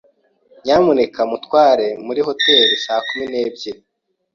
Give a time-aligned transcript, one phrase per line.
[0.63, 3.81] Nyamuneka muntware muri hoteri saa kumi n'ebyiri.